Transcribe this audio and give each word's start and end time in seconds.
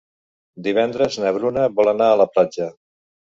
Divendres 0.67 1.17
na 1.25 1.33
Bruna 1.35 1.67
vol 1.81 1.93
anar 1.93 2.09
a 2.15 2.17
la 2.23 2.27
platja. 2.33 2.71